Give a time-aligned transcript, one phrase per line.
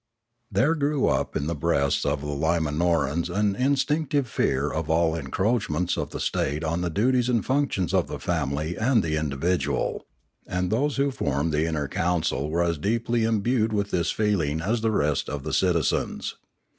[0.51, 4.89] There grew up in the breasts of the Limanorans an 524 Limanora instinctive fear of
[4.89, 9.15] all encroachments of the state on the duties and functions of the family and the
[9.15, 10.07] individual;
[10.47, 14.81] and those who formed the inner council were as deeply imbued with this feeling as
[14.81, 16.33] the rest of the citizens.